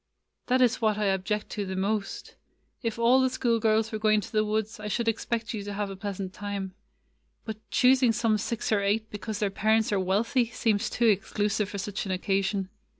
[0.47, 2.33] "That is what I object to the most.
[2.81, 4.87] If all [79] AN EASTER LILY the school girls were going to the woods, I
[4.87, 6.73] should expect you to have a pleasant time.
[7.45, 11.77] But choosing some six or eight because their parents are wealthy seems too exclusive for
[11.77, 12.69] such an occasion.